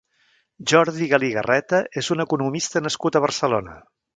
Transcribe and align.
Jordi 0.71 1.09
Galí 1.11 1.29
Garreta 1.35 1.81
és 2.03 2.09
un 2.17 2.25
economista 2.25 2.85
nascut 2.89 3.19
a 3.19 3.23
Barcelona. 3.29 3.79